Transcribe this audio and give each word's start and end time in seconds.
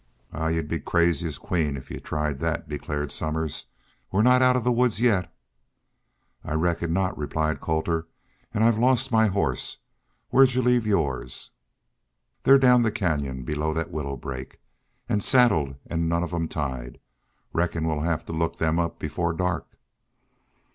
"I 0.33 0.39
Wal, 0.39 0.49
you'd 0.53 0.67
be 0.67 0.77
as 0.77 0.81
crazy 0.83 1.27
as 1.27 1.37
Queen 1.37 1.77
if 1.77 1.91
you 1.91 1.99
tried 1.99 2.39
thet," 2.39 2.67
declared 2.67 3.11
Somers. 3.11 3.67
"We're 4.11 4.23
not 4.23 4.41
out 4.41 4.55
of 4.55 4.63
the 4.63 4.71
woods 4.71 4.99
yet." 4.99 5.31
"I 6.43 6.55
reckon 6.55 6.91
not," 6.91 7.15
replied 7.19 7.61
Colter. 7.61 8.07
"An' 8.51 8.63
I've 8.63 8.79
lost 8.79 9.11
my 9.11 9.27
horse. 9.27 9.77
Where'd 10.31 10.55
y'u 10.55 10.63
leave 10.63 10.87
yours?" 10.87 11.51
"They're 12.41 12.57
down 12.57 12.81
the 12.81 12.89
canyon, 12.91 13.43
below 13.43 13.75
thet 13.75 13.91
willow 13.91 14.17
brake. 14.17 14.59
An' 15.07 15.19
saddled 15.21 15.75
an' 15.85 16.07
none 16.07 16.23
of 16.23 16.31
them 16.31 16.47
tied. 16.47 16.99
Reckon 17.53 17.85
we'll 17.85 17.99
have 17.99 18.25
to 18.25 18.33
look 18.33 18.55
them 18.55 18.79
up 18.79 18.97
before 18.97 19.33
dark." 19.33 19.77